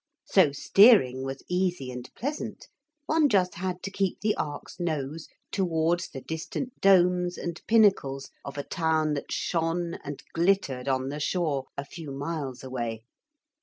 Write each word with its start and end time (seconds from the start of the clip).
So 0.25 0.51
steering 0.51 1.21
was 1.23 1.43
easy 1.47 1.91
and 1.91 2.09
pleasant; 2.15 2.67
one 3.05 3.29
just 3.29 3.53
had 3.53 3.83
to 3.83 3.91
keep 3.91 4.19
the 4.21 4.33
ark's 4.35 4.79
nose 4.79 5.27
towards 5.51 6.09
the 6.09 6.21
distant 6.21 6.81
domes 6.81 7.37
and 7.37 7.61
pinnacles 7.67 8.31
of 8.43 8.57
a 8.57 8.63
town 8.63 9.13
that 9.13 9.31
shone 9.31 9.99
and 10.03 10.23
glittered 10.33 10.87
on 10.87 11.09
the 11.09 11.19
shore 11.19 11.65
a 11.77 11.85
few 11.85 12.09
miles 12.11 12.63
away. 12.63 13.03